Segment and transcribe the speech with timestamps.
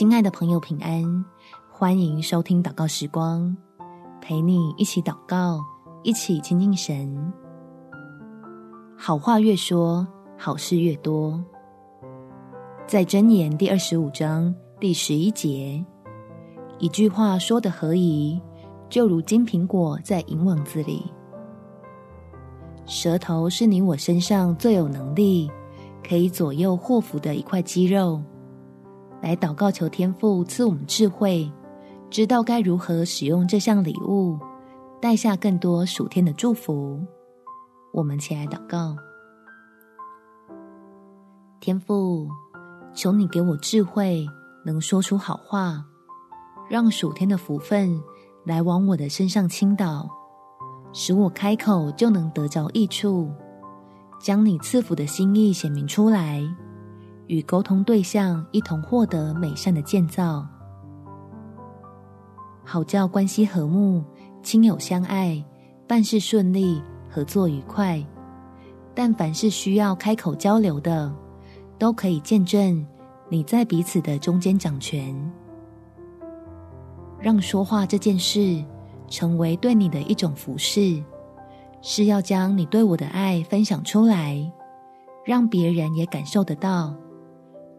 [0.00, 1.24] 亲爱的朋友，平安！
[1.70, 3.54] 欢迎收听祷告时光，
[4.18, 5.60] 陪你一起祷告，
[6.02, 7.30] 一起亲近神。
[8.96, 10.08] 好话越说，
[10.38, 11.38] 好事越多。
[12.86, 15.84] 在箴言第二十五章第十一节，
[16.78, 18.40] 一句话说得合宜，
[18.88, 21.12] 就如金苹果在银网子里。
[22.86, 25.50] 舌头是你我身上最有能力，
[26.02, 28.18] 可以左右祸福的一块肌肉。
[29.22, 31.50] 来祷告，求天父赐我们智慧，
[32.08, 34.38] 知道该如何使用这项礼物，
[35.00, 37.00] 带下更多属天的祝福。
[37.92, 38.96] 我们起来祷告，
[41.60, 42.28] 天父，
[42.94, 44.26] 求你给我智慧，
[44.64, 45.84] 能说出好话，
[46.68, 48.00] 让属天的福分
[48.44, 50.08] 来往我的身上倾倒。
[50.92, 53.30] 使我开口就能得着益处，
[54.20, 56.42] 将你赐福的心意显明出来，
[57.30, 60.44] 与沟通对象一同获得美善的建造，
[62.64, 64.02] 好叫关系和睦、
[64.42, 65.40] 亲友相爱、
[65.86, 68.04] 办事顺利、合作愉快。
[68.96, 71.14] 但凡是需要开口交流的，
[71.78, 72.84] 都可以见证
[73.28, 75.14] 你在彼此的中间掌权，
[77.20, 78.62] 让说话这件事。
[79.08, 81.02] 成为对你的一种服事，
[81.82, 84.40] 是要将你对我的爱分享出来，
[85.24, 86.94] 让别人也感受得到，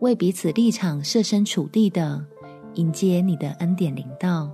[0.00, 2.24] 为彼此立场设身处地的
[2.74, 4.50] 迎接你的恩典临到。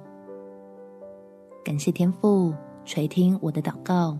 [1.65, 2.55] 感谢天父
[2.85, 4.19] 垂听我的祷告，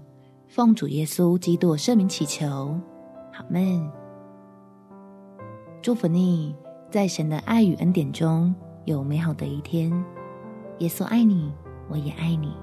[0.49, 2.79] 奉主耶稣基督圣名祈求，
[3.33, 3.91] 阿们。
[5.81, 6.55] 祝福你
[6.91, 9.93] 在神的爱与恩典中有美好的一天。
[10.79, 11.53] 耶稣爱你。
[11.89, 12.55] 我也爱你。